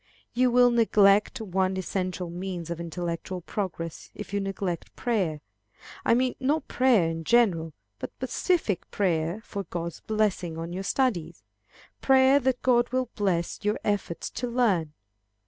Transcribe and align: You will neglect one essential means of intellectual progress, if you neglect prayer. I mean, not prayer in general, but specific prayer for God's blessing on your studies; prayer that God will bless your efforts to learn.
You 0.33 0.49
will 0.49 0.71
neglect 0.71 1.39
one 1.41 1.77
essential 1.77 2.31
means 2.31 2.71
of 2.71 2.79
intellectual 2.79 3.39
progress, 3.41 4.09
if 4.15 4.33
you 4.33 4.39
neglect 4.39 4.95
prayer. 4.95 5.41
I 6.03 6.15
mean, 6.15 6.33
not 6.39 6.67
prayer 6.67 7.07
in 7.07 7.23
general, 7.23 7.73
but 7.99 8.09
specific 8.19 8.89
prayer 8.89 9.41
for 9.43 9.63
God's 9.65 9.99
blessing 9.99 10.57
on 10.57 10.73
your 10.73 10.81
studies; 10.81 11.43
prayer 12.01 12.39
that 12.39 12.63
God 12.63 12.89
will 12.89 13.11
bless 13.13 13.59
your 13.63 13.79
efforts 13.83 14.31
to 14.31 14.47
learn. 14.47 14.93